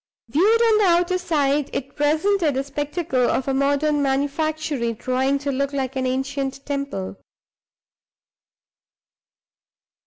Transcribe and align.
Viewed 0.29 0.59
on 0.63 0.77
the 0.79 0.85
outer 0.85 1.19
side, 1.19 1.69
it 1.73 1.95
presented 1.95 2.55
the 2.55 2.63
spectacle 2.63 3.29
of 3.29 3.47
a 3.47 3.53
modern 3.53 4.01
manufactory 4.01 4.95
trying 4.95 5.37
to 5.37 5.51
look 5.51 5.73
like 5.73 5.95
an 5.95 6.07
ancient 6.07 6.65
temple. 6.65 7.17